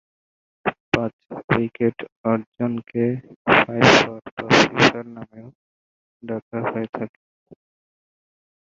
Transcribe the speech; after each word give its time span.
পাঁচ-উইকেট 0.93 1.97
অর্জনকে 2.25 3.05
‘five-for’ 3.55 4.21
বা 4.35 4.47
‘ফিফার’ 4.61 5.05
নামেও 5.15 5.47
ডাকা 6.23 6.57
হয়ে 6.69 6.87
থাকে। 6.95 7.19